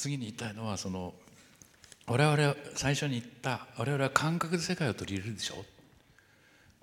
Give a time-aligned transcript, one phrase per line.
[0.00, 1.12] 次に言いたいのはその
[2.06, 5.56] 我々は最初に言った我々は感覚で世界を取り入れるでしょ？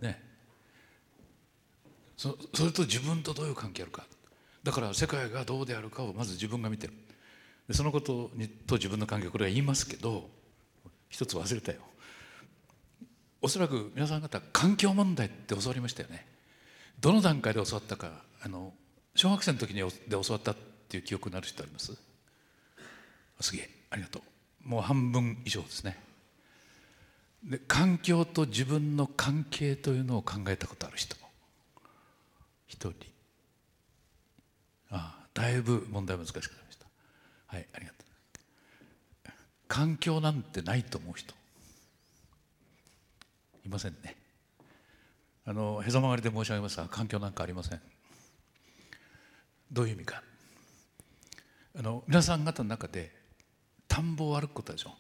[0.04, 0.22] ね。
[2.16, 4.06] そそれと自分とどういう関係あるか。
[4.64, 6.94] だから世界がどうであるかをまず自分が見てる。
[7.68, 10.30] でそのことにと自分の関係これは言いますけど
[11.10, 11.80] 一つ忘れたよ。
[13.42, 16.28] おそらく皆さん方環境問題って教わりましたよね。
[17.00, 18.12] どの段階で教わったか
[18.44, 18.74] あの
[19.16, 20.56] 小学生の時にで教わったっ
[20.88, 21.98] ていう記憶のある人あります？
[23.40, 23.70] すげえ。
[23.90, 24.20] ありがと
[24.66, 24.68] う。
[24.68, 25.98] もう半分以上ですね。
[27.44, 31.16] で環境と自分の関係というのを考えたことある人。
[32.68, 32.94] 一人。
[34.90, 36.86] ああだいぶ問題難しくなりました。
[37.48, 38.08] はいありがとう。
[39.68, 41.34] 環境なんてないと思う人。
[43.66, 44.16] いませんね。
[45.46, 47.82] あのへそ曲がりで申し上げますが環境なんかありません。
[49.72, 50.24] どういう意味か。
[51.78, 53.17] あの皆さん方の中で
[53.98, 54.92] 田んぼを歩くことでしょ。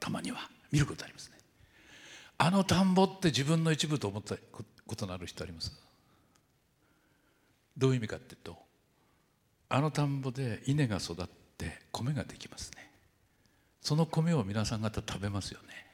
[0.00, 0.38] たまには。
[0.72, 1.38] 見ることありますね。
[2.36, 4.34] あの田んぼって自分の一部と思った
[4.88, 5.72] ことのある人あります？
[7.76, 8.56] どういう意味かっていうと
[9.68, 11.26] あの田んぼで稲が育っ
[11.58, 12.90] て米ができますね。
[13.82, 15.86] その米を皆さん方食べますよね。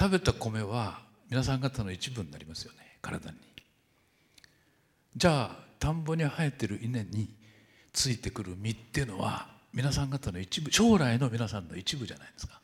[0.00, 2.96] 食べた米は皆さん方の一部になりますよね。
[3.02, 3.36] 体に。
[5.14, 7.28] じゃあ田んぼに生えてる稲に
[7.92, 12.60] ついてくる実っていうのは皆さん方の一部将来の皆さんの一部じゃないですか。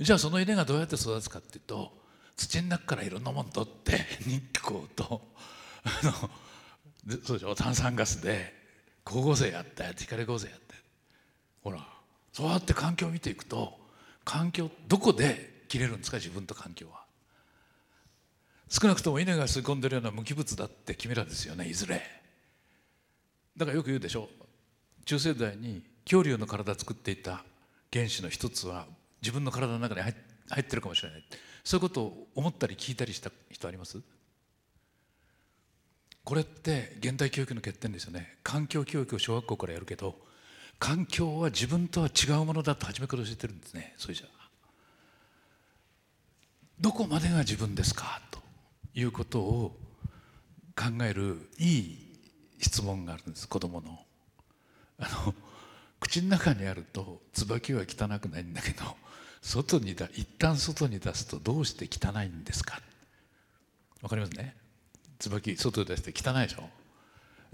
[0.00, 1.96] じゃあその稲がどうやって育つかっていうと
[2.36, 5.22] 土の中からいろんなもの取って 日光と
[5.84, 6.12] あの
[7.24, 7.54] そうでしょ？
[7.54, 8.52] 炭酸ガスで
[9.06, 10.74] 光合成やって光合成やって。
[11.62, 11.88] ほら
[12.32, 13.78] そうやって環境を見ていくと
[14.24, 16.16] 環境どこで切れるんですか？
[16.16, 17.04] 自分と環境は。
[18.68, 22.02] 少なくとも稲が吸い込んでるような無機物だって君らですよねいずれ。
[23.56, 24.28] だからよく言うでしょ？
[25.04, 27.44] 中世代に恐竜の体作っていた
[27.92, 28.86] 原子の一つは
[29.20, 30.12] 自分の体の中に入
[30.60, 31.24] ってるかもしれない。
[31.64, 34.00] そういうことを思ったり聞いたりした人あります？
[36.24, 38.38] これって現代教育の欠点ですよね。
[38.42, 40.16] 環境教育を小学校からやるけど
[40.78, 43.94] 環境は自分とは違うものだと初めから教えてるんですね。
[43.96, 44.26] それじゃ
[46.80, 48.20] どこまでが自分ですか？
[48.32, 48.40] と
[48.94, 49.76] いうことを
[50.74, 51.98] 考えるいい
[52.60, 53.48] 質問があるんです。
[53.48, 54.00] 子供の。
[54.98, 55.34] あの
[56.02, 58.82] 口の中にあると椿は汚くないんだけど
[59.40, 62.80] 外にだ一旦外に出すとどうして汚いんですか？
[64.02, 64.56] わかりますね？
[65.20, 66.68] 椿外に出して汚いでしょ？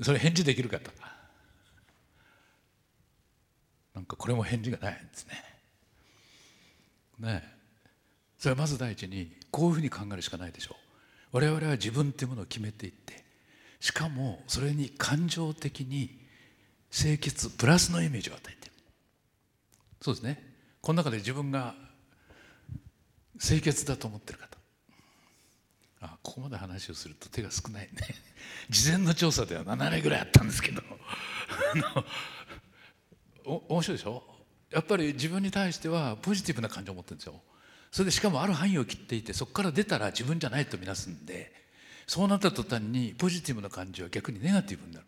[0.02, 0.90] それ返事できるかと。
[3.94, 5.44] なんかこれも返事がないんですね。
[7.18, 7.58] ねえ。
[8.38, 10.76] それはまず第一にこういうふうに考えるしかないでしょ
[11.32, 11.36] う。
[11.36, 13.24] 我々は自分っていうものを決めていって
[13.80, 16.27] しかもそれに感情的に
[16.90, 18.72] 清潔プラスのイメージを与えてる。
[20.00, 20.42] そうですね。
[20.80, 21.74] この中で自分が
[23.40, 24.58] 清潔だと思ってる方。
[26.00, 28.00] あここまで話をすると手が少ないね。
[28.70, 30.82] 事前の調査では7割ぐらいあったんですけど。
[33.44, 34.22] お面白いでしょ？
[34.70, 37.42] やっぱり自分に対してはポジティブな感情を持ってるんですよ。
[37.90, 41.50] それでしかもある範囲を切っていてそこから出たら自分じゃないとみなすんで
[42.06, 45.06] そうなった途端にポジティブな感情は逆にネガティブになる。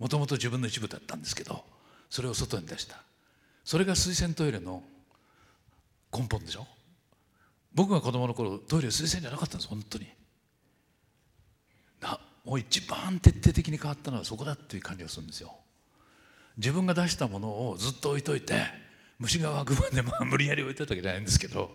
[0.00, 1.62] もともと自分の一部だったんですけど
[2.08, 2.96] それを外に出した。
[3.64, 4.82] それが水洗トイレの
[6.12, 6.66] 根本でしょ？
[7.72, 10.08] 僕が子供の頃トイレ水洗じゃなかったんです本当に。
[12.00, 15.54] なもう一番徹底的に変わったのはそこだっていう感じがするんですよ。
[16.56, 18.64] 自分が出したものをずっと置いといて
[19.18, 21.70] 虫が湧くまでまあ無理やり置いといたわけじゃないんですけど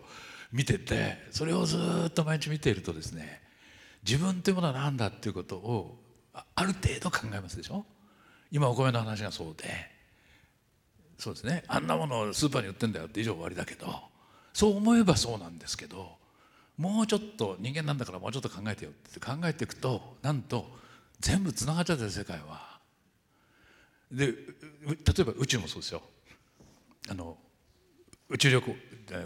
[0.51, 3.41] 見ててそれをずっと毎日見ているとですね
[4.05, 5.97] 自分というものは何だっていうことを
[6.55, 7.85] ある程度考えますでしょ？
[8.51, 9.65] 今お米の話がそうで
[11.17, 13.87] そうですねあんなものをスーパーに売ってんだよって以上終わりだけど
[14.53, 16.17] そう思えばそうなんですけど
[16.77, 20.69] もうちょっと人間なんだからもうちょっと考えてよって考えていくとなんと
[21.19, 22.75] 全部つながっちゃってる世界は。
[24.11, 24.33] で例
[25.19, 26.01] えば宇宙もそうですよ。
[27.09, 27.37] あの
[28.29, 28.75] 宇宙旅行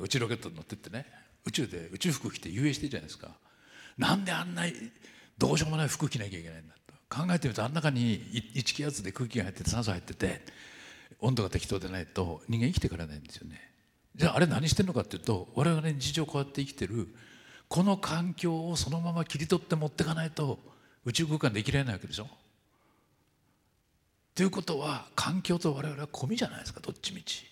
[0.01, 1.05] 宇宙ロケットに乗ってってね
[1.45, 3.29] 宇宙で宇宙服着て遊泳してるじゃないですか。
[3.97, 4.63] なんであんな
[5.37, 6.75] どうしようもない服着なきゃいけないんだ
[7.09, 8.19] 考えてみるとあん中に
[8.55, 10.41] 1気圧で空気が入ってて酸素入ってて
[11.19, 13.69] 温度が適当でないと人間生きていかれないんですよね。
[14.15, 17.07] じゃああれ何してんのかっていうと我々日常こうやって生きてる
[17.67, 20.59] この環境をそのまま切り取って持っていかないと
[21.05, 22.27] 宇宙空間で生きられないわけでしょ。
[24.35, 27.45] ということは環境と我々は込みじゃないですかどっちみち。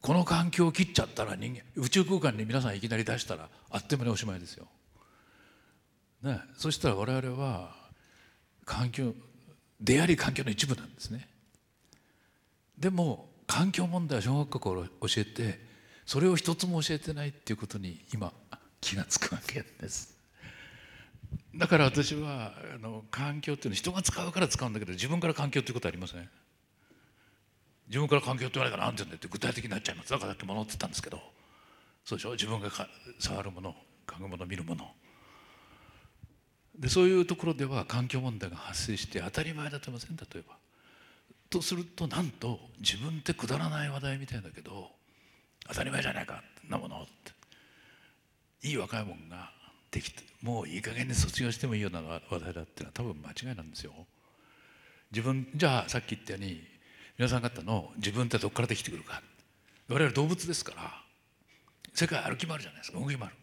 [0.00, 4.66] この環境を切っちゃったら人間宇宙空間に皆さんいきなり出したらあっという間におしまいですよ。
[6.22, 7.81] ね、そしたら我々は
[8.72, 9.14] 環境
[9.80, 11.28] であり環境の一部なんですね。
[12.78, 15.60] でも環境問題は小学校から教えて
[16.06, 18.32] それを一つも教えてないっていうことに今
[18.80, 20.16] 気が付くわけです。
[21.54, 26.28] だから私はあの環境っていうのは人が使うから使うんだけど自分から環境っていうことはありません。
[27.88, 30.10] 自分から環境って言われたら何て言うんだって具体的になっちゃいます。
[30.10, 31.20] だからだって物って言ったんですけど
[32.04, 32.32] そうでしょ？
[32.32, 32.70] 自分が
[33.18, 33.76] 触るもの
[34.06, 34.90] 嗅ぐもの見るもの。
[36.78, 40.16] でそういうところでは環境問題が発生して当たり前だと思いません？
[40.16, 40.56] 例えば。
[41.50, 44.90] とするとなんと自分ってくだらない話題みたいだけど
[45.68, 47.06] 当たり前じゃないかなものっ
[48.62, 49.50] ていい若いもんが
[49.90, 53.92] できてもういい加減に卒業してもいいような話題だっていうのは多分間違いなんですよ。
[55.10, 56.62] 自分じゃあさっき言ったように
[57.18, 59.22] 皆さん方の自分ってどこからできてくるか
[59.88, 61.02] 我々動物ですから
[61.92, 63.34] 世界歩き回るじゃないですか動き回る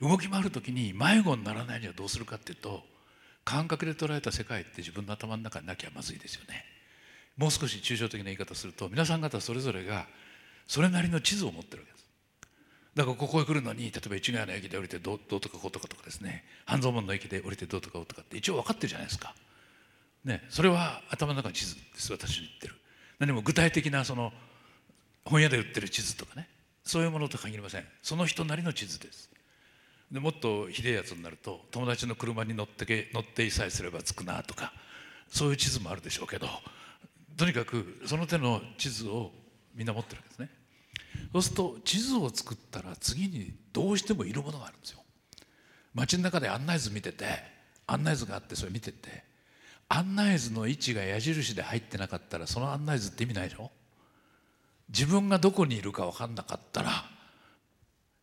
[0.00, 2.82] 動き回る時に迷子にならないにはどうするかっていうと
[3.44, 6.64] 感覚で捉えた世界って自分の頭の中になきゃまずいですよね。
[7.36, 10.06] もう少し抽象的な言い方すると皆さん方それぞれが
[10.66, 12.06] それなりの地図を持ってるわけです。
[12.96, 16.44] だからここへ来るのに例えば市ヶ谷の駅で降りてどうとかこうとかとかですね。
[16.64, 19.34] 半蔵門の駅で降りてどうとかこうとかって一応分かってるじゃないですか。
[20.24, 22.10] ねそれは頭の中の地図です。
[22.10, 22.74] 私の言ってる。
[23.18, 24.32] 何も具体的なその
[25.24, 26.48] 本屋で売ってる地図とかね。
[26.84, 27.84] そういうものと限りません。
[28.02, 29.30] その人なりの地図です。
[30.10, 34.72] でもっとひでえやつになると友達の車に乗ってけ乗っていさえすれば着くなとか
[35.28, 36.46] そういう地図もあるでしょうけど
[37.36, 39.32] とにかくその手の地図を
[39.74, 40.50] みんな持ってるわけですね。
[41.32, 45.00] そうすると地図を作ったら次にどうしてもいるものがあるんですよ。
[45.92, 47.24] 街の中で案内図見てて
[47.86, 49.24] 案内図があってそれ見てて
[49.88, 53.70] 案内図の位置が矢印で入ってなかったらその案内図って意味ないでしょ。
[54.88, 57.04] 自分がどこにいるか分かんなかったら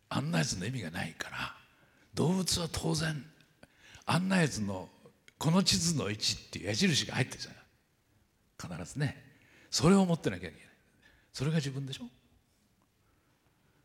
[0.08, 1.54] 案内図の意味がないから
[2.14, 3.24] 動物は当然
[4.06, 4.88] 案内図の
[5.38, 8.80] この地図の位置っていう矢印が入ってるじゃない。
[8.80, 9.22] 必ずね。
[9.70, 10.66] それを持ってなきゃいけない。
[11.32, 12.04] それが自分でしょ。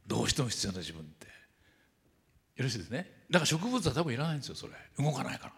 [0.06, 1.26] どうしても必要な自分って。
[1.26, 3.10] よろしいですね。
[3.30, 4.74] だから植物は多分いらないんですよそれ。
[4.98, 5.54] 動かないから。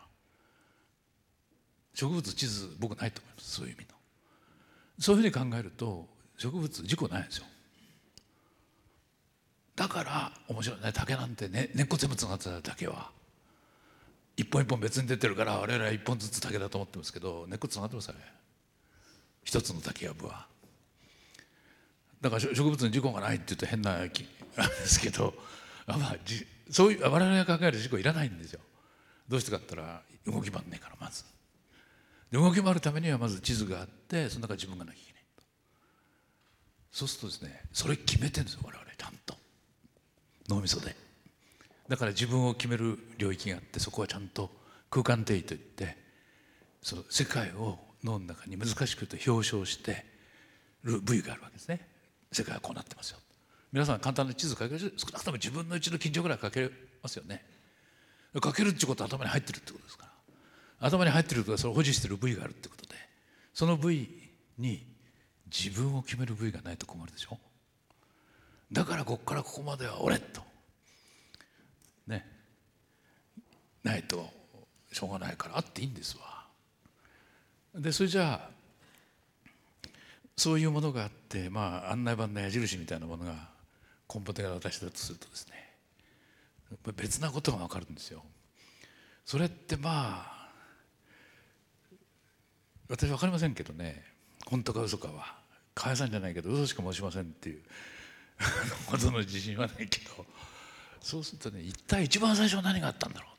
[1.94, 3.51] 植物地図僕ないと思います。
[3.51, 3.95] そういう意味の。
[5.00, 6.07] そういうふうに考えると
[6.38, 7.45] 植物事故ないんですよ。
[9.81, 10.92] だから面白いね。
[10.94, 13.10] 竹なんてね根っこ全部つながってた竹は。
[14.38, 18.19] 一本一本別に出てるから我々は一本ずつ竹だと思ってますけど根っこつながってますよね。
[19.44, 20.45] 一つの竹やぶは。
[22.22, 24.24] だから植物に事故がないって言うと変な気
[24.56, 25.33] なんですけど
[25.88, 28.60] まあじそういう我々が考える事故いらないんですよ。
[29.27, 31.24] どうしてかって言ったら動き回んねえからまず。
[32.30, 35.24] で動き回るためにはまず地図があってその中自分がなきゃいけない
[36.92, 38.86] そうするとですねそれ決めてるんですよ我々。
[38.95, 39.40] ちゃんと
[40.49, 40.95] 脳みそで。
[41.88, 44.49] だから自分を決める領域があってそこはちゃんと
[44.89, 45.97] 空間定義といって
[46.81, 50.05] その世界を脳の中に難しく言うと表彰して
[50.83, 51.88] る部位があるわけですね。
[52.31, 53.19] 世界はこうなってますよ。
[53.71, 56.69] 皆さん簡単な地図書ける少なくとも自分のうちの近所ぐらい書け
[57.01, 57.45] ますよね。
[58.43, 60.05] 書けるってことは頭に入ってるってことですか
[60.79, 60.88] ら。
[60.88, 62.95] 頭に入ってることはそれを保持してる部位があるってことで
[63.53, 64.09] その部位
[64.57, 64.83] に
[65.45, 67.38] 自分を決める部位がないと困るでしょ。
[68.71, 70.41] だからここからここまでは俺と。
[72.07, 72.25] ね。
[73.83, 74.29] ないと
[74.91, 76.45] しょうがないからあっていいんですわ。
[77.75, 78.50] でそれじゃあ
[80.38, 83.50] そういうものがあってまあ案内板の矢印みたいなものが
[84.13, 85.53] 根本的な私だとするとですね。
[86.96, 88.24] 別なことが分かるんですよ。
[89.25, 90.50] それってまあ
[92.89, 94.03] 私分かりませんけどね。
[94.46, 95.39] 本当か嘘かは。
[95.74, 97.62] 加谷さんじゃないけど嘘しか申しませんっていう。
[98.88, 100.25] ほどの自信はないけど
[101.01, 103.31] そうするとね一体一番最初は何があったんだろう。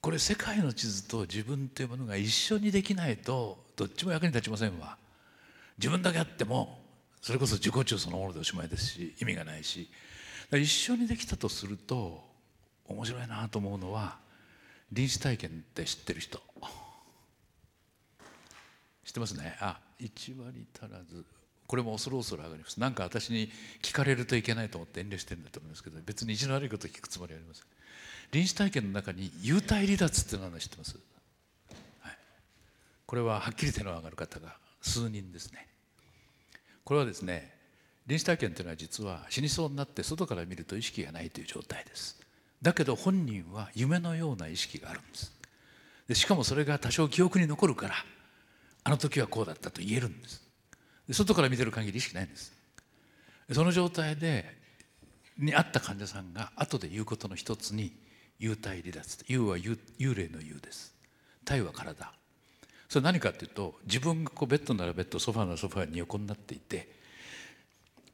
[0.00, 4.98] これ世界の地図と自分っていうものが一緒にできないとどっちも役に立ちませんわ。
[5.78, 6.82] 自分だけあっても
[7.20, 9.88] それこそ自己中そのものでおしまいですし意味がないし。
[10.58, 12.22] 一緒にできたとすると
[12.84, 14.18] 面白いなと思うのは
[14.90, 16.42] 臨死体験って知ってる人。
[19.04, 19.56] 知ってますね。
[19.60, 21.24] あ1割足らず。
[21.72, 22.78] これも恐る恐る上がります。
[22.78, 23.50] なんか私に
[23.80, 27.64] 聞かれるといけないと思って遠慮してるんだと思いますけど別に意地の悪いこと聞くつもりはありません。
[28.30, 30.98] 臨死体験の中に幽体離脱っていうのは知ってます、
[32.00, 32.18] はい、
[33.06, 35.66] これははっきり手の上がる方が数人ですね。
[36.84, 37.54] これはですね
[38.06, 42.20] 臨死体験というのは実は死にそうになって外から見ると意識がないという状態です。
[42.60, 45.32] だけど本人は夢のような意識があるんです。
[46.06, 47.94] でしかもそれが多少記憶に残るから
[48.84, 50.51] あの時はこうだったと言えるんです。
[51.12, 52.52] 外から見てる限り意識ないんです。
[53.52, 54.60] その状態で
[55.38, 57.92] にあった患者さんが後で言うことの一つに
[58.40, 59.24] 幽体離脱。
[59.28, 60.94] 幽は幽霊の幽です。
[61.44, 62.12] 体は体。
[62.88, 66.92] それ何かっていうと自分がこうベッドならベッドソファーならソファーに横になっていて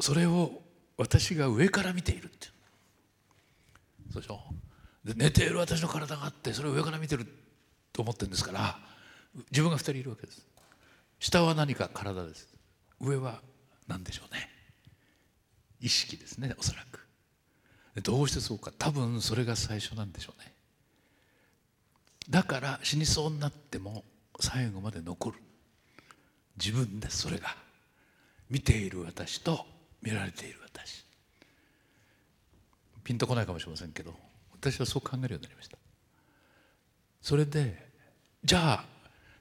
[0.00, 0.62] それを
[0.96, 2.52] 私が上から見ているっていう。
[4.12, 4.40] そうでしょ？
[5.04, 7.26] で寝ている私の体があってそれを上から見てる
[7.92, 8.78] と思ってるんですから
[9.50, 10.46] 自分が2人いるわけです。
[11.18, 12.48] 下は何か体です。
[13.00, 13.40] 上は
[13.86, 14.48] 何でしょうね。
[15.80, 17.06] 意識ですねおそらく。
[18.02, 18.72] どうしてそうか。
[18.78, 20.52] 多分それが最初なんでしょうね。
[22.30, 24.04] だから死にそうになっても
[24.40, 25.38] 最後まで残る。
[26.56, 27.56] 自分ですそれが
[28.50, 29.64] 見ている私と
[30.02, 31.04] 見られている私。
[33.04, 34.14] ピンとこないかもしれませんけど
[34.60, 35.78] 私はそう考えるようになりました。
[37.22, 37.88] それで
[38.44, 38.84] じゃあ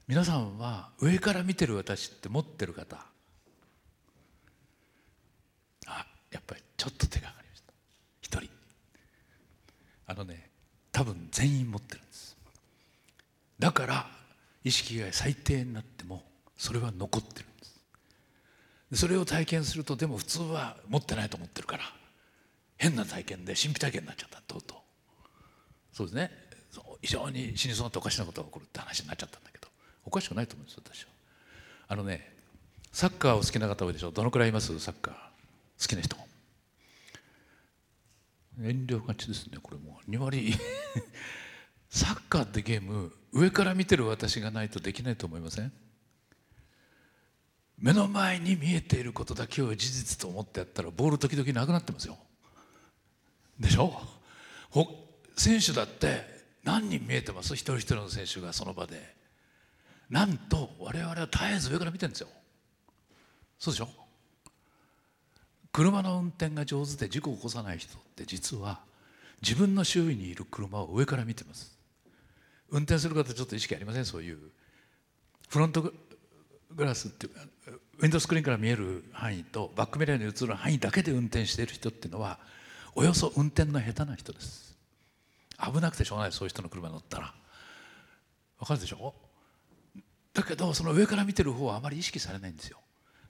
[0.06, 2.96] 皆さんは上から見てる私って持ってる方
[5.86, 7.72] あやっぱりちょっと手が上がりました。
[8.20, 8.50] 一人。
[10.06, 10.50] あのね
[10.92, 12.36] 多分全員持ってるんです。
[13.58, 14.06] だから
[14.64, 16.22] 意識が最低になっても
[16.56, 19.00] それは残ってるんです。
[19.00, 21.82] それを体験するとでも普通は持ってないと思ってるから
[22.76, 24.78] 変な体験で神秘体験になっちゃったとうとう。
[25.92, 26.30] そうですね。
[27.00, 29.68] 非常に死にそうなっておかしなことが起こるって話になっちゃったんだけど
[30.04, 31.10] おかしくないと思うんです私は。
[31.88, 32.32] あのね
[32.92, 34.10] サッカーを好きな方多いでしょ。
[34.10, 35.27] どのくらいいますサッカー。
[35.80, 36.16] 好きな人
[38.60, 40.00] 遠慮がちですねこれも。
[40.08, 40.52] 2割。
[41.90, 45.72] サッカーってゲーム上から見てる私がないとできないと思いません？
[47.78, 52.18] 目の前に見えていることだけを事実と思ってやったらボール時々なくなってますよ。
[53.60, 54.02] でしょ？
[55.36, 56.24] 選手だって
[56.64, 57.54] 何人見えてます？
[57.54, 59.16] 一人一人の選手がその場で。
[60.10, 62.28] なんと我々は絶えず上から見てるんですよ。
[63.58, 63.88] そうでしょ？
[65.72, 68.80] 車の運転が上手で事故を起こさない人って実は
[69.42, 71.78] 自分の周囲にいる車を上から見てます。
[72.70, 74.04] 運転する方ちょっと意識ありません？
[74.04, 74.38] そういう
[75.48, 77.40] フロントグラスっていうか
[77.98, 82.38] ウィンドスクリーンから見える範囲とバックミラーに映る範囲だけで運転している人っていうのは
[82.94, 84.76] およそ運転の下手な人です。
[85.60, 86.32] 危なくてしょうがない。
[86.32, 87.34] そういう人の車乗ったら。
[88.58, 89.14] わかるでしょ？
[90.34, 92.78] だけどその上から見てる方はあまり意識されないんですよ。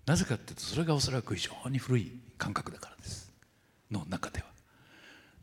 [0.08, 3.30] なぜかっていうとそれがおそらく非常に古い感覚だからです。
[3.90, 4.46] の中では。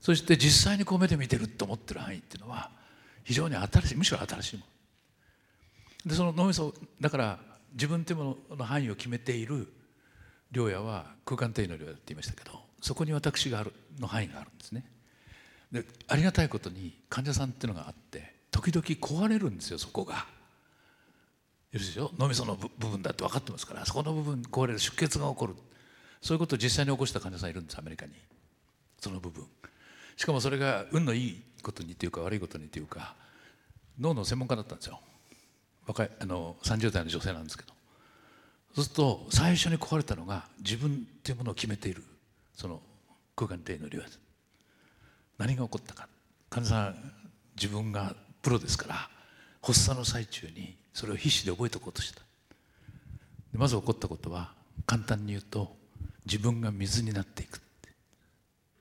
[0.01, 2.71] そして実際にこう目で見てると思ってる範囲っていうのは
[3.23, 4.63] 非常に新しいむしろ新しいも
[6.05, 6.09] の。
[6.09, 7.39] でその脳みそだから
[7.73, 9.71] 自分というものの範囲を決めている
[10.51, 14.83] 領野は空間定位の領野って言いましたけどそこに私があるの範囲があるんですね。
[15.71, 20.25] でありがたいことに患者さんっていうのがあって時々壊れるんですよそこが。
[21.75, 25.55] よろしいでしょ脳みその部分だって分かってますからそこの部分壊れる出血が起こる。
[26.21, 28.13] そういうことを実際に起こした患者さんいるんですアメリカに。
[28.97, 29.45] その部分。
[30.15, 33.15] しかもそれが運のいいことにというか悪いことにというか
[33.99, 35.01] 脳の専門家だったんですよ。
[35.85, 37.73] 若いあの30代の女性なんですけど。
[38.73, 42.03] そうすると最初に壊れたのが自分っていうものを決めている
[42.53, 42.81] その
[43.35, 44.17] 空間定の領域
[45.37, 46.07] 何が起こったか。
[46.49, 46.95] 患者さん
[47.57, 49.09] 自分がプロですから
[49.65, 52.21] 発作の最中にそれを必死で覚えておこうとした。
[53.53, 54.51] まず起こったことは
[54.85, 55.75] 簡単に言うと
[56.25, 57.61] 自分が水になっていく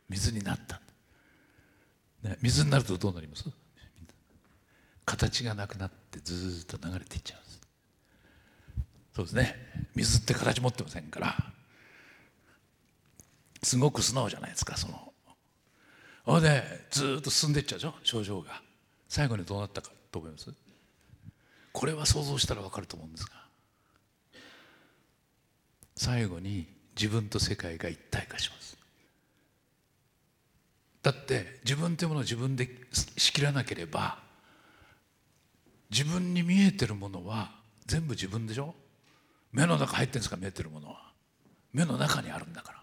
[0.08, 0.80] 水になった。
[2.22, 3.44] ね、水になるとどうなります？
[5.06, 7.60] 形がなくなってずっと流れていっちゃうんです。
[9.16, 9.56] そうですね。
[9.94, 11.34] 水って形持ってませんから
[13.62, 15.12] すごく素直じゃないですかその。
[16.24, 17.94] ほいでずっと進んでいっちゃうでしょ？
[18.02, 18.60] 症状が。
[19.08, 20.52] 最後にどうなったかと思います？
[21.74, 23.32] これは想像したら分かると思うんですが
[25.96, 26.66] 最後に
[26.96, 28.76] 自分と世界が一体化します。
[31.02, 32.68] だって自分というものを自分で
[33.18, 34.18] 仕切らなければ
[35.90, 37.50] 自分に見えてるものは
[37.86, 38.74] 全部自分でしょ？
[39.52, 40.36] 目の中入ってるんですか？
[40.36, 41.12] 見えてるものは。
[41.72, 42.80] 目の中にあるんだから。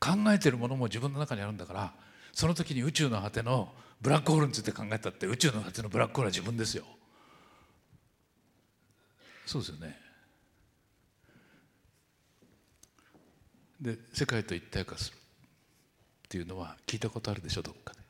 [0.00, 1.92] 考えてるものも自分の中にあるんだから
[2.32, 6.84] その時に宇宙の果てのブラックホールについて考えたって宇宙の果てのブラックホールは自分ですよ。
[9.48, 9.98] そうですよね。
[13.80, 15.18] で世界と一体化するっ
[16.28, 18.00] ていうのは聞いたことあるでしょどっかで。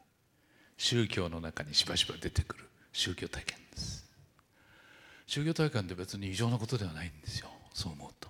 [0.78, 2.64] 宗教の中にしばしば出てくる。
[2.92, 4.04] 宗教体験です。
[5.28, 7.50] 宗教体験って別に異常なことではないんですよ。
[7.72, 8.28] そう思うと。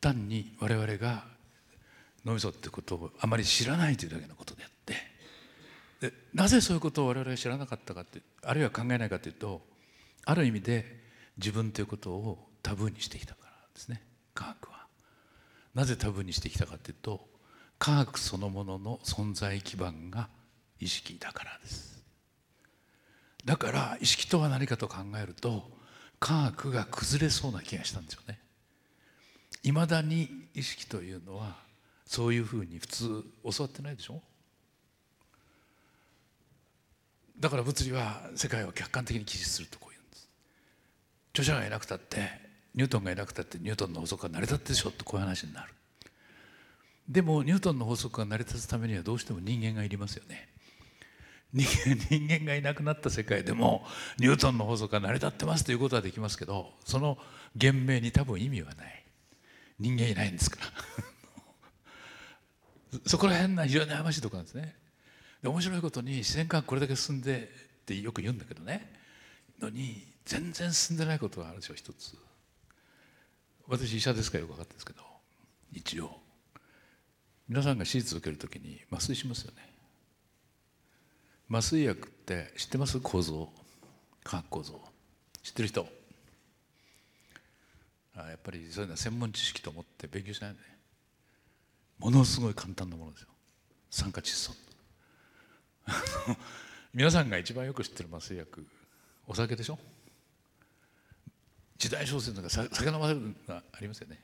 [0.00, 1.22] 単に我々が
[2.24, 4.96] 脳みそってことをあまり知らないというだけのことであって。
[6.00, 9.60] でなぜそういうことを我々が知らなかったかってあるいは考えないかというと
[10.24, 10.99] ある意味で
[11.40, 14.02] 自分ということをタブーにしてきたからですね。
[14.34, 14.86] 科学は。
[15.74, 17.26] なぜタブーにしてきたかというと
[17.78, 20.28] 科学そのものの存在基盤が
[20.78, 22.02] 意識だからです。
[23.44, 25.70] だから意識とは何かと考えると
[26.18, 28.38] 科学が崩れそうな気がしたんですよね。
[29.62, 31.56] いまだに意識というのは
[32.04, 34.20] そういうふうに普通教わってないでしょ。
[37.38, 39.89] だから物理は世界を客観的に記述するとこ
[41.32, 45.72] 著者がいなくたってニュートンがいなくたってニュートンの法則が成り立ってでしょってこういう話になる。
[47.08, 50.48] でもニュートンの法則が成り立つためにはどうしても人間がいりますよね。
[51.52, 51.66] 人
[52.28, 53.84] 間がいなくなった世界でも
[54.18, 57.18] ニュートンの法則が成り立ってますということはできますけどその
[57.56, 59.04] 言明に多分意味はない。
[59.80, 60.70] 人間いないんですから。
[63.06, 64.76] そこら辺が非常に悩ましいところなんですね。
[65.42, 67.50] で面白いことに自然科学これだけ進んで
[67.82, 68.92] ってよく言うんだけどね。
[69.58, 72.16] のに全然進んでないことがあるでしょ一つ。
[73.66, 75.02] 私医者ですからよく分かってるんですけど
[75.72, 76.20] 一応。
[77.48, 79.68] 皆さんが手術を受けるときに麻酔しますよね。
[81.50, 83.00] 麻酔薬って知ってます？
[83.00, 83.52] 構造。
[84.22, 84.80] 化学構造。
[85.42, 85.86] 知ってる人。
[88.14, 90.64] あやっぱりそういうのは専門知識と思って勉強しないでね。
[91.98, 93.28] ものすごい簡単なものですよ。
[93.90, 94.54] 酸化窒素。
[96.94, 98.66] 皆さんが一番よく知ってる麻酔薬
[99.26, 99.78] お酒でしょ？
[101.80, 104.20] 時代小説なんか酒飲ませるのがありますよね。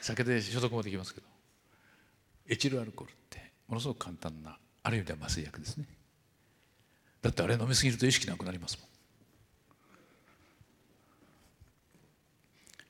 [0.00, 1.26] 酒で消毒もできますけど。
[2.48, 5.84] エチルアルコールってものすごく簡単なある意味では麻酔薬ですね。
[7.20, 8.88] だってあれ飲みすぎると意識なくなりますもん。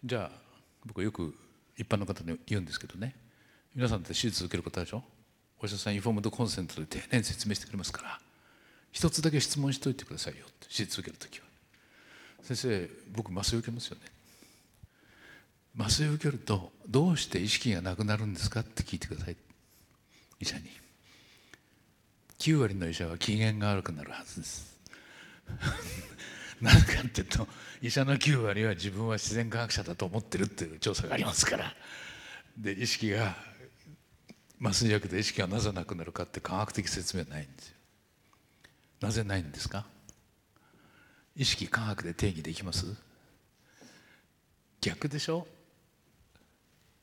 [0.05, 0.39] じゃあ
[0.87, 1.35] 僕よく
[1.77, 3.17] 一般の方に言うんですけどね。
[3.75, 5.03] 皆さんって手術受けることでしょ？
[5.61, 8.21] お医者さんインフォームドコンセントで丁寧に説明してくれますから。
[8.93, 11.47] 一つだけ質問しといてくださいよって手術受ける時は。
[12.45, 14.03] 先生僕麻酔受けますよね。
[15.77, 19.37] 麻酔を受けるとどうして意識がなくなるんですかって聞いてください。
[20.41, 20.65] 医者に。
[22.39, 24.79] 9割の医者は機嫌が悪くなるはずです。
[26.61, 27.49] なぜかっていうと
[27.83, 31.75] 医者の9割は自分は自然科学者だと思ってるっていう調査がありますから。
[32.57, 33.37] で意識が
[34.61, 37.75] 麻酔薬で意識がなぜなくなるかって科学的説明はないんですよ。
[39.01, 39.87] なぜないんですか？
[41.37, 42.87] 意識科学で定義できます？
[44.81, 45.47] 逆でしょ？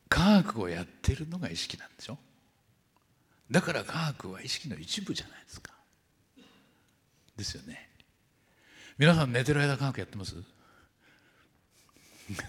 [0.07, 2.17] 科学をやってるのが意識なんでしょ？
[3.49, 5.73] だから科学は意識の一部じゃないですか。
[7.35, 7.89] ですよね。
[8.97, 10.35] 皆さん寝てる間科学やってます？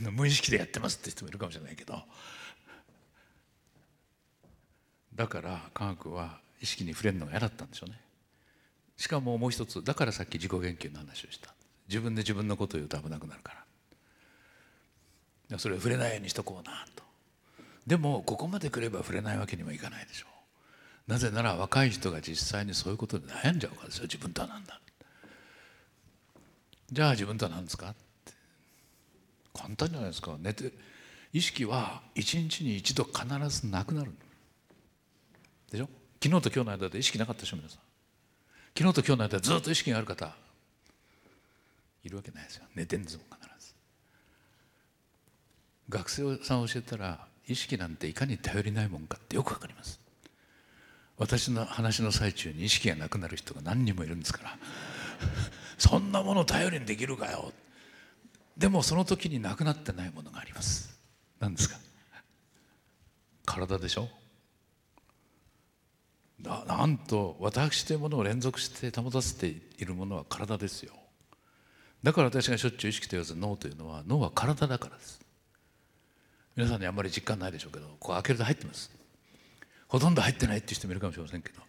[0.00, 2.02] 無意識でやってますって人もいるかもしれないけど。
[5.14, 8.00] だから科学は意識に触れるのが嫌だったんでしょうね。
[8.96, 11.52] しかももう一つだからさっき自己言及の話をした。
[11.88, 13.54] 自分で自分のことを言うと危なくなるか
[15.50, 15.58] ら。
[15.58, 17.02] それを触れないようにしとこうなと。
[17.86, 20.26] でもここまで来れば触れないわけにもいかないでしょ
[21.08, 21.10] う。
[21.10, 24.04] なぜなら若い人が実際にそういうことで悩んじゃうからですよ。
[24.04, 24.80] 自分とは何だ。
[26.90, 27.90] じゃあ自分とは何ですか？
[27.90, 28.32] って。
[29.52, 30.36] 簡単じゃないですか。
[30.38, 30.72] 寝て
[31.32, 34.12] 意識は一日に一度必ずなくなる。
[35.70, 35.88] でしょ？
[36.22, 37.78] 昨日と今日の間で意識なかったでしょ皆さん。
[38.78, 40.34] 昨日と今日の間ずっと意識がある方。
[42.04, 42.64] いるわけないですよ。
[42.74, 43.74] 寝てんですもん必ず。
[45.88, 50.00] 学生さん教えたら意識なんていかに頼りないもんかってよくわかります。
[51.18, 54.58] 私の話の最中に意識がなくなる人が何人もいるんですから。
[55.78, 57.52] そんなもの頼りにできるかよ。
[58.56, 60.98] でもその時になくなってないものがあります。
[61.40, 61.78] 何ですか？
[63.44, 64.08] 体でしょ？
[66.38, 70.92] ななんと私というものを連続して保たせているものは体ですよ。
[72.02, 75.20] だから私がしょっちゅう意識と言わず脳というのは脳は体だからです。
[76.56, 78.90] 皆さんにあんまり実感ないでしょうけどここ開けると入ってます。
[79.88, 81.62] ほとんど入ってないっていう人もいるかもしれませんけど。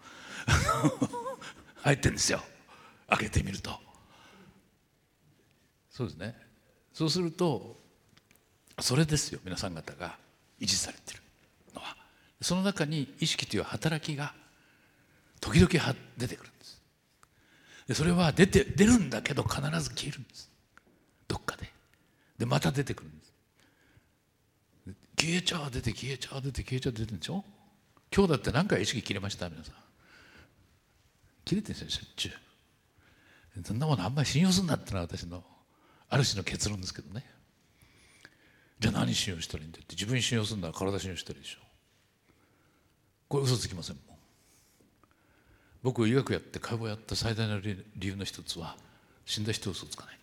[1.84, 2.44] 入ってんですよ。
[3.10, 3.80] 開けてみると。
[5.92, 6.36] そうですね。
[6.94, 7.80] そうすると
[8.80, 9.40] それですよ。
[9.44, 10.18] 皆さん方が
[10.60, 11.22] 維持されてる
[11.76, 11.96] のは。
[12.42, 14.34] その中に意識という働きが
[15.40, 16.82] 時々出てくるんです。
[17.88, 20.50] でそれは出て出るんだけど必ず消えるんです。
[21.28, 21.70] どっかで。
[22.38, 23.34] でまた出てくるんです。
[25.20, 27.44] 消えちゃう出て消えちゃう出て消えちゃう出てるんでしょ？
[28.16, 29.50] 今日だって何回意識切れました？
[29.50, 29.76] 皆さん。
[31.46, 33.64] 切れてるんですよしょっちゅう。
[33.64, 35.44] そんなものあんまり信用するなってのは私の
[36.10, 37.26] ある種の結論ですけどね。
[38.80, 39.94] じゃあ何信用したらいいんだって。
[39.94, 41.60] 自分に信用するなら体信用したらいいでしょ。
[43.30, 44.13] これ嘘つきませんもん。
[45.84, 48.76] 僕医学やって解剖やった最大の理由の一つは
[49.26, 50.20] 死んだ人嘘つかない。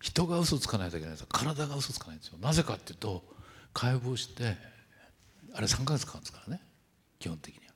[0.00, 2.38] 人が嘘つかないといけないです体が嘘つかないんですよ。
[2.40, 3.22] なぜかっていうと
[3.72, 4.56] 解剖して
[5.54, 6.60] あれ3ヶ月かかるんですからね。
[7.18, 7.72] 基本的には。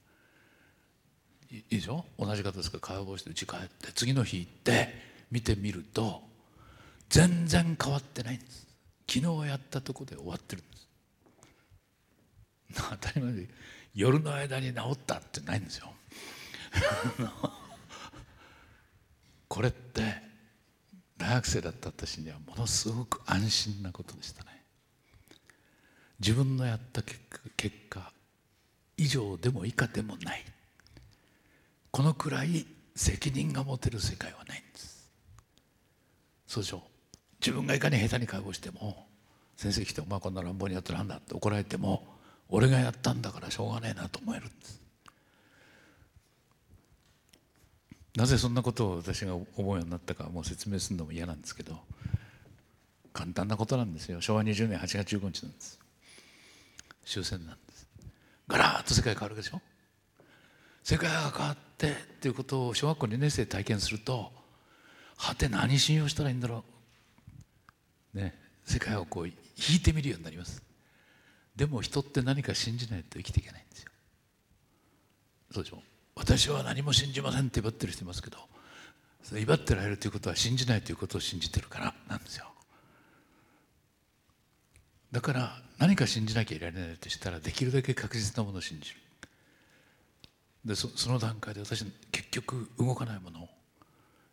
[1.50, 2.04] いいでしょ？
[2.18, 4.88] 同じ方ですから解剖して家帰って次の日行って
[5.30, 6.22] 見てみると
[7.08, 8.66] 全然変わってないんです。
[9.10, 10.88] 昨日やったとこで終わってるんです。
[12.82, 13.48] 当たり前で
[13.94, 15.92] 夜の間に治ったってないんですよ。
[19.48, 20.22] これって
[21.16, 24.64] 大学生だった私にはものすごく安心なことでしたね。
[26.18, 28.12] 自分のやった結果結果
[28.96, 30.44] 以上でも以下でもない。
[31.90, 35.10] このくらい責任が持てる世界はないんです。
[36.46, 36.80] そうでしょう。
[37.40, 39.06] 自分がいかに下手に介護しても
[39.56, 42.13] 先生来て「お前こんな乱暴にやってなんだ」って怒られても
[42.54, 44.80] 俺がやったんだからしょうがねえなと思えるんです。
[48.16, 51.80] なぜそんなことを私が思うようになったかもう説明するのも嫌なんですけど
[53.12, 54.20] 簡単なことなんですよ。
[54.20, 55.80] 昭和20年8月15日なんです。
[57.04, 57.88] 終戦なんです。
[58.46, 59.60] ガラッと世界変わるでしょ？
[60.84, 64.30] 世界が変わってっていうことを小学校2年生で体験すると
[65.16, 66.62] はて何信用したらいいんだろ
[68.14, 68.18] う。
[68.18, 69.34] ね世界をこう引
[69.78, 70.62] いてみるようになります。
[71.56, 73.90] でも人って何か信じないと生きていけないんですよ。
[75.52, 75.82] そうでしょ？
[76.16, 78.38] 私は何も信じませんって威張ってる人いますけど
[79.36, 82.46] 威張ってられるということは信じないということを信じてるからなんですよ。
[85.12, 88.96] だから何か信じなきゃいられないとしたらできるだけ確実なものを信じる。
[90.64, 93.48] でその段階で私結局動かないものを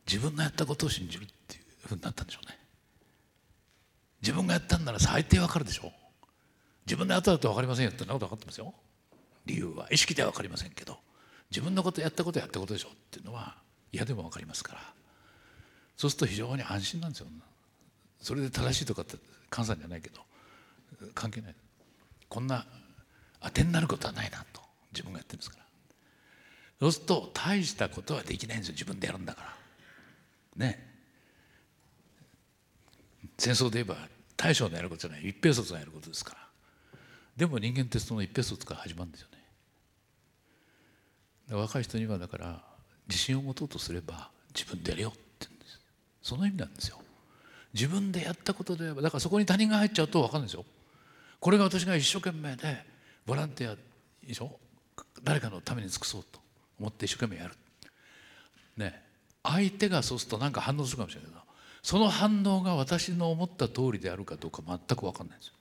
[0.08, 2.58] 自分がやったことを信じるっていうふうになったんでしょうね。
[4.22, 5.88] 自分がやったんなら最低わかるでしょ？
[5.88, 5.92] う
[6.86, 8.74] 自分でやったらと分かりませんよってなこと分かってますよ。
[9.46, 11.00] 理由は意識では分かりませんけど
[11.50, 13.56] 自分のことやったことやったことでしょっていうのは
[13.92, 14.94] 嫌でも分かりますから。
[15.98, 17.28] そうすると非常に安心なんですよ。
[18.20, 19.18] それで正しいとかって
[19.50, 20.22] 関西じゃないけど
[21.14, 21.56] 関係ない。
[22.30, 22.66] こんな
[23.42, 24.62] 当てになることはないなと
[24.94, 25.66] 自分がやってるんですから。
[26.80, 28.74] そうすると大したことはできないんですよ。
[28.74, 30.66] 自分でやるんだから。
[30.66, 30.88] ね。
[33.38, 35.30] 戦争で言えば大将のやることじゃない。
[35.30, 36.51] 一平卒がやることですから。
[37.36, 39.28] でも人間ってその一平卒から始まるんですよ
[41.50, 41.56] ね。
[41.56, 42.64] 若い人にはだから
[43.08, 45.80] 自信を持とうとすれば自分でやれよって言うんです。
[46.22, 46.98] その意味なんですよ。
[47.74, 50.66] 自分でやったことでだからそこに他人が入っちゃうと分かるんですよ。
[51.40, 52.86] これが私が一生懸命で
[53.26, 53.76] ボランティア
[54.26, 54.60] でしょ？
[55.24, 56.40] 誰かのために尽くそうと
[56.80, 57.56] 思って一生懸命やる。
[58.78, 59.02] ね。
[59.44, 61.42] 相手がそうすると何か反応するかもしれないけど
[61.82, 65.54] その反応が私の思った通りであるかどうか全く分かんないんですよ。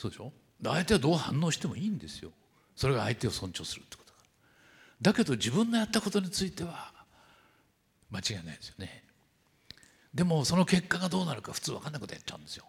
[0.00, 0.32] そうでしょ？
[0.64, 2.30] 相手はどう反応してもいいんですよ。
[2.74, 4.12] それが相手を尊重するってこと
[5.02, 6.90] だけど自分のやったことについては
[8.10, 9.04] 間違いないですよね。
[10.14, 12.64] でもその結果がどうなるか普通分かんないことやっちゃうんですよ。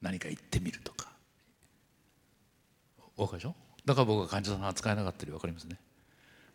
[0.00, 1.08] 何か言ってみるとか。
[3.16, 3.54] 分かるでしょ？
[3.84, 5.78] だから僕が患者さんが扱えなかったり分かりますね。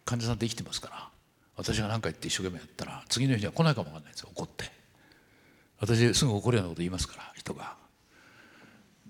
[0.05, 1.09] 患者さんって生きてますから。
[1.57, 4.29] 私が何か言って一生懸命やったら次の日には来ないかも分かんないですよ。
[4.33, 4.71] 怒って。
[5.81, 7.80] 私すぐ怒るようなこと言いますから人が。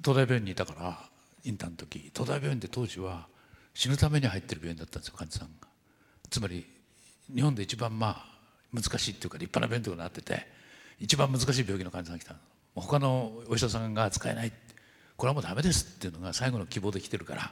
[0.04, 1.00] 東大病院にいたから
[1.44, 3.28] インターンの時東大病院って当時は
[3.74, 5.68] 死ぬために入ってる病院だったんですよ患者さんが。
[6.30, 6.66] つまり
[7.34, 8.26] 日本で一番まあ
[8.74, 10.48] 難しいっていうか立派な病院とかになってて
[11.00, 12.36] 一番難しい病気の患者さんが来た
[12.76, 14.52] 他のお医者さんが使えない
[15.18, 17.52] これはもうダメですっていうのが最後の希望で来てるから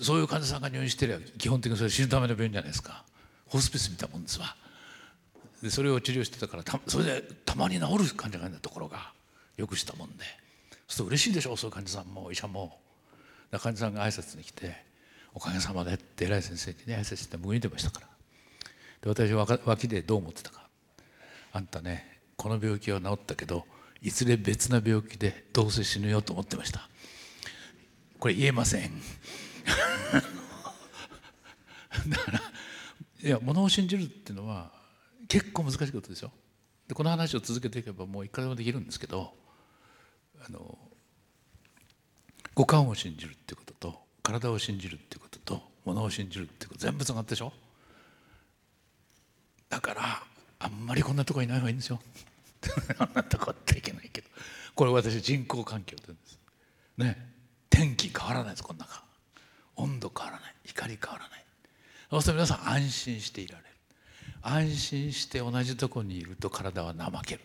[0.00, 3.04] そういう患者さんが入院してれば基本的にそれ死ぬための病院じゃないですか。
[3.46, 4.54] ホスピスみたいなもんですわ。
[5.62, 9.12] でそれを治療してたからそれでたまに治る患者がいるところが。
[9.60, 10.24] よくしたもんで。
[10.92, 11.54] すると嬉しいでしょ？
[11.54, 12.78] うそういう患者さんも医者も。
[13.52, 14.76] 患者さんが挨拶に来て
[15.34, 18.06] おかげさまでって偉い先生にね挨拶して向いてましたから。
[19.02, 20.68] で私は脇でどう思ってたか。
[21.52, 23.66] あんたねこの病気は治ったけど
[24.02, 26.88] いずれ別な病気でどうせ死ぬよと思ってました。
[28.18, 28.90] これ言えません。
[32.08, 32.40] だから
[33.22, 34.70] いや物を信じるっていうのは
[35.28, 36.32] 結構難しいことですよ
[36.88, 39.34] でこの話を続けていけばもういくらでもできるんですけど
[42.54, 47.52] 五感を信じるっていうことと体を信じるっていうことと物を信じるっていうこと全部つながってでしょ？
[49.68, 50.22] だから
[50.58, 52.00] あんまりこんなとこいない方がいいんですよ。
[52.98, 54.28] あんなとこっていけないけど。
[54.74, 56.38] これ私人工環境って言うんです。
[56.98, 57.34] ね。
[57.70, 59.02] 天気変わらないですこの中。
[59.76, 60.54] 温度変わらない。
[60.64, 61.44] 光変わらない。
[62.10, 63.70] そうすると皆さん安心していられる。
[64.42, 67.40] 安心して同じとこにいると体は怠ける。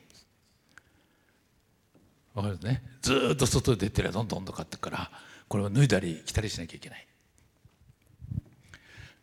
[2.35, 2.83] わかるね。
[3.01, 5.11] ずっと外に出てりゃどんどん温度変わってくから。
[5.47, 7.07] これを脱いだり着たりしなきゃいけない。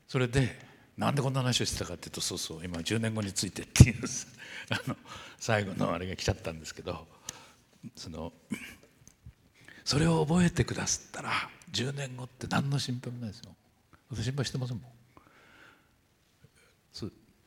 [0.08, 0.58] それで
[0.96, 3.96] なんでこんな話をしてたかっていうとそうそう今10年後についてっていう
[4.68, 4.96] あの
[5.38, 7.08] 最後のあれが来ちゃったんですけど
[7.96, 8.32] その
[9.84, 11.32] それを覚えてくださったら
[11.70, 13.56] 10年後って何の心配もないですよ。
[14.10, 14.92] 私心配してませんもん。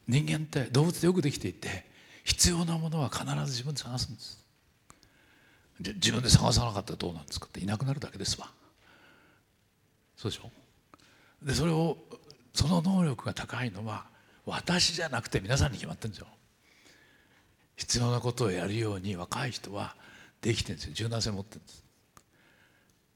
[0.07, 1.85] 人間って動物でよくできていて
[2.23, 4.44] 必要なものは必ず自分で探すんです。
[5.79, 8.49] 自分で探さなかったらどうなんですかっていなくなるだけですわ。
[10.15, 10.49] そうでしょ？
[11.45, 11.97] でそれを
[12.53, 14.05] その能力が高いのは
[14.45, 16.27] 私じゃなくて皆さんに決まってるんですよ。
[17.75, 19.95] 必要なことをやるように若い人は
[20.41, 20.93] できてるんですよ。
[20.93, 21.83] 柔軟性持ってるんです。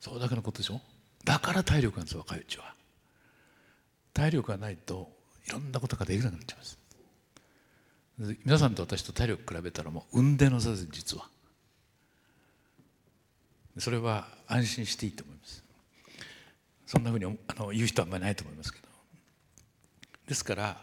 [0.01, 0.81] それだけのことでしょ？
[1.23, 2.73] だから体力なんです若いうちは。
[4.13, 5.09] 体力がないと
[5.47, 6.77] いろんなことができなくなっちゃいます。
[8.43, 11.29] 皆さんと私と体力比べたらもう運転の差です実は
[13.79, 15.63] それは安心していいと思います。
[16.85, 18.89] そんなふうにあの言う人はあんまりないと思いますけど。
[20.27, 20.77] ですから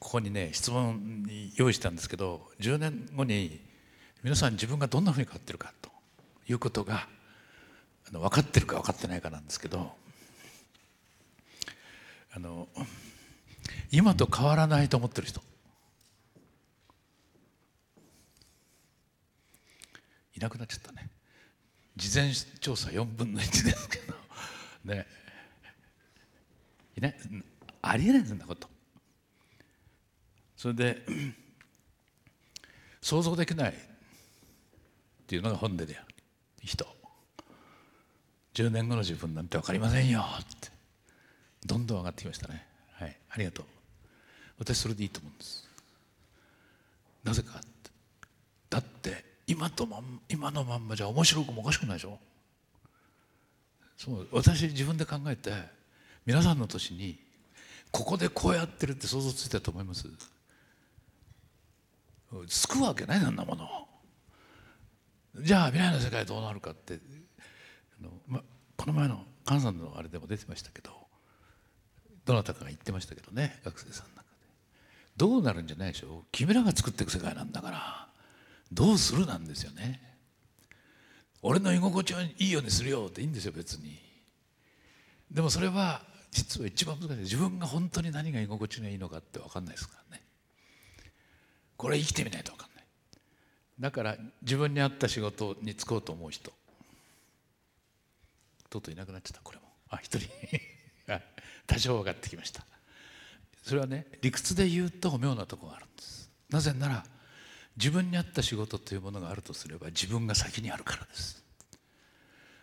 [0.00, 3.60] ここにね質問に用意したんですけど10年後に
[4.22, 5.90] 皆さん自分がどんなふうに変わってるかと
[6.48, 7.08] いうことが
[8.08, 9.92] あの分かってるか分かってないかなんですけど
[12.34, 12.66] あの
[13.92, 15.40] 今と変わらないと思ってる人。
[20.36, 21.13] いなくなっちゃったね。
[21.96, 24.14] 事前調査4分の1ですけど。
[24.84, 25.06] ね。
[26.96, 27.14] いない
[27.82, 28.68] ありえないそんなこと。
[30.56, 31.04] それで
[33.00, 33.74] 想像できないっ
[35.26, 36.14] ていうのが本音である。
[36.62, 36.86] 人。
[38.54, 40.70] 10年後の自分なんて分かりませんよって。
[41.66, 42.66] どんどん上がってきましたね。
[42.92, 43.16] はい。
[43.30, 43.66] ありがとう。
[44.58, 45.68] 私それでいいと思うんです。
[47.24, 47.60] なぜか
[48.70, 52.18] だって今とま今のまんまじゃ面白くもおかしくないでしょ？
[53.96, 55.52] そう私自分で考えて
[56.26, 57.18] 皆さんの年に
[57.90, 60.08] ここでこうやってるって想像ついたと思います？
[62.48, 63.68] 救うわけないなんなもの。
[65.40, 66.98] じゃあ未来の世界どうなるかって
[68.00, 68.42] あの、ま、
[68.76, 70.90] この前の菅さんのあれでも出てましたけど
[72.24, 74.28] どなたかが言ってましたけどね学生さんの中で。
[75.16, 76.22] どうなるんじゃないでしょう？
[76.32, 78.08] 君らが作っていく世界なんだから。
[78.74, 80.00] どうするなんですよね。
[81.42, 83.98] 俺の居心地をいいようにするよっていいんですよ別に。
[85.30, 87.16] でもそれは実は一番難しい。
[87.18, 90.22] 自分が本当に何が居心地がいいのかって分かんないですからね。
[91.76, 92.84] これ生きてみないと分かんない。
[93.78, 96.52] だから自分に合った仕事に就こうと思う人。
[98.70, 99.42] とうとういなくなっちゃった。
[99.42, 99.64] これも。
[99.90, 100.28] あ一人。
[101.66, 102.66] 多少分かってきました。
[103.62, 106.30] それはね理屈で言うと妙なところがあるんです。
[106.50, 107.04] なぜなら
[107.76, 111.42] 自分に合った仕事というものがあるとすれば自分が先にあるからです。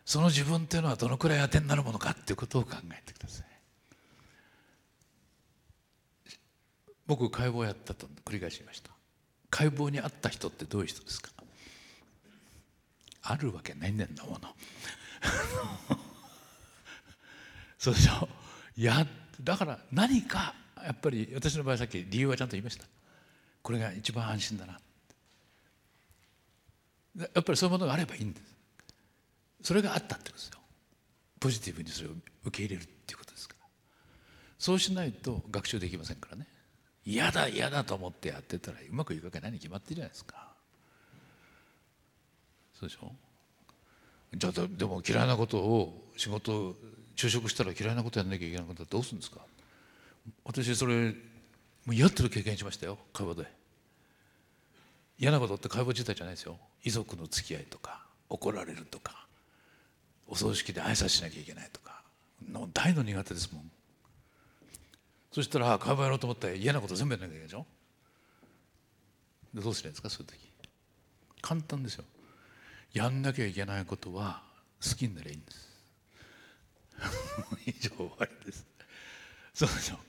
[0.05, 3.45] その自分というのはどのくらい当てになるものかっていうことを考えてください。
[7.07, 8.91] 僕解剖やったと繰り返しました。
[9.49, 11.31] 解剖にあった人ってどういう人ですか？
[13.23, 14.55] あるわけないねんなもの。
[17.77, 18.29] そうでしょ？
[18.77, 19.05] いや
[19.41, 22.85] だから何かやっぱり私の場合さっき理由はちゃんと言いました。
[23.61, 24.79] これが一番安心だな。
[27.17, 28.55] やっぱりそういうものがあればいいんです。
[29.63, 30.59] それがあったってことですよ。
[31.39, 32.11] ポジティブにそれを
[32.45, 33.67] 受け入れるっていうことですから。
[34.57, 36.47] そうしないと学習できませんからね。
[37.05, 40.53] 嫌だ嫌だと思ってやってたらうまくいくわけないに決まってるじゃないですか。
[42.73, 43.11] そうでしょ？
[44.35, 46.75] じゃあでも嫌いなことを仕事
[47.15, 49.41] 就職したら嫌いなことやんなきゃいけなくなったらどうするんですか？
[50.45, 51.09] 私それ
[51.85, 52.97] もう嫌ってる経験しましたよ。
[53.13, 53.60] 会話で。
[55.21, 56.57] 嫌なことって会話自体じゃないですよ。
[56.83, 59.27] 遺族の付き合いとか怒られるとか
[60.27, 62.01] お葬式で挨拶しなきゃいけないとか
[62.73, 63.71] 大の苦手ですもん。
[65.31, 67.65] そしたら会話やろうと思ったら嫌なこと全部やんなきゃいけないでしょ？
[69.53, 70.09] でどうするんですか？
[70.09, 70.39] そういう時。
[71.41, 72.03] 簡単ですよ。
[72.93, 74.41] やんなきゃいけないことは
[74.83, 75.69] 好きになりゃいいんです。
[77.67, 78.65] 以上終わりです。
[79.53, 79.99] そうでしょ？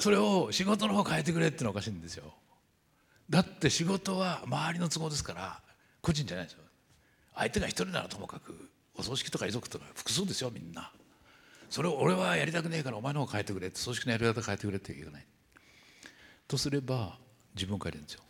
[0.00, 2.34] それを仕事の方変えてくれってのはおかしいんですよ。
[3.30, 5.60] だって仕事は周りの都合ですから
[6.02, 6.64] 個人じゃないですよ
[7.34, 8.54] 相手が一人ならともかく
[8.96, 10.92] お葬式とか遺族とか複数ですよみんな。
[11.68, 15.26] それを俺はやりたくねえからお前の方変えてくれって葬式のやり方変えてくれって言わない
[16.46, 17.16] とすれば
[17.54, 18.20] 自分を変えるんですよ。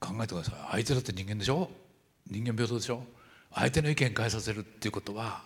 [0.00, 0.54] 考えてください。
[0.72, 1.70] 相手だって人間でしょ。
[2.28, 3.02] 人間平等でしょ。
[3.54, 5.42] 相手の意見変えさせるっていうことは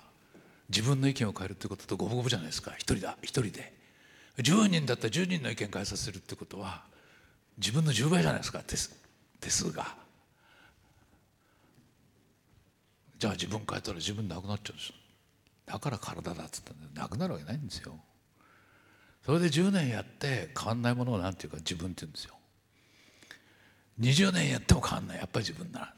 [0.69, 2.73] 自分の意見を変えるっていうことと五分五分じゃないですか。
[2.79, 3.19] 一人だ。
[3.21, 3.75] 一人で。
[4.39, 6.83] 10人だったら10人の意見変えさせるってことは
[7.59, 8.61] 自分の10倍じゃないですか。
[8.67, 8.91] 手数
[9.41, 9.97] 手数が。
[13.19, 14.93] じゃあ自分変えたら自分なくなっちゃうんです。
[15.67, 17.99] だから体だっつったんなくなるわけないんですよ。
[19.25, 22.35] それで10年やって変わんないものを何ていうか自分って言うんですよ。
[24.01, 25.19] 20年やっても変わんない。
[25.19, 25.95] やっぱり自分なら。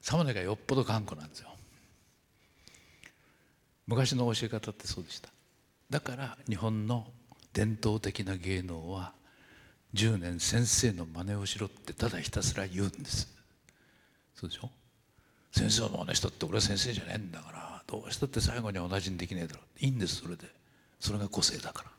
[0.00, 1.48] サムネがよっぽど頑固なんですよ。
[3.86, 5.28] 昔の教え方ってそうでした。
[5.90, 7.06] だから日本の
[7.52, 9.12] 伝統的な芸能は
[9.94, 13.32] 10年先生の真似をしろってただひたすら言うんです。
[14.34, 14.70] そうでしょ？
[15.52, 20.48] 先生の真似したって俺は先生じゃねえんだからどうしたって最後に同じにできねえだろいいんですそれで。
[20.98, 21.90] それが個性だから。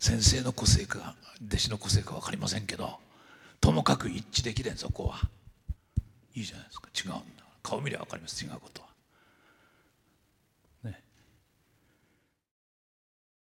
[0.00, 1.14] 先生の個性か
[1.46, 2.98] 弟子の個性か分かりませんけど
[3.60, 5.20] ともかく一致できれんそこは。
[6.34, 6.88] いいじゃないですか。
[6.92, 8.88] 違うんだ顔見りゃ分かります違うことは。